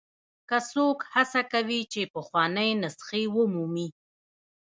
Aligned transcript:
که 0.49 0.57
څوک 0.71 0.99
هڅه 1.13 1.41
کوي 1.51 1.81
چې 1.91 2.01
پخوانۍ 2.13 2.69
نسخې 2.83 3.23
ومومي. 3.35 3.87